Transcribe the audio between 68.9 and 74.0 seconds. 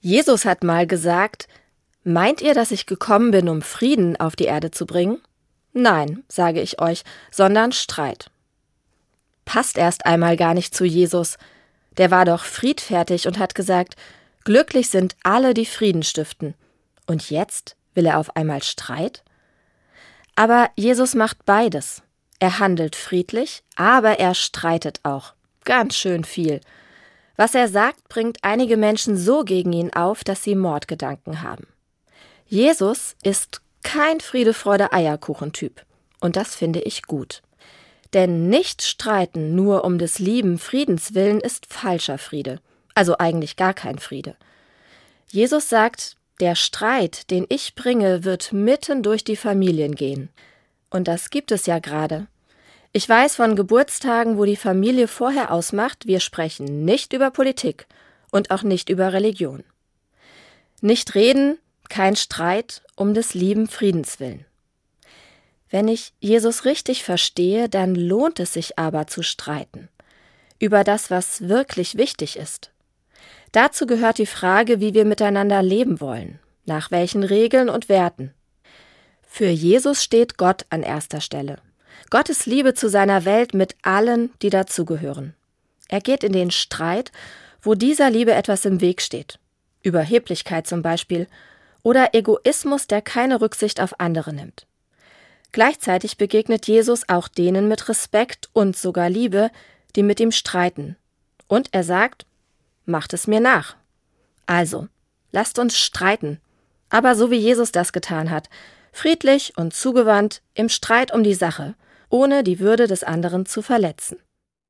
zu streiten über das, was wirklich wichtig ist. Dazu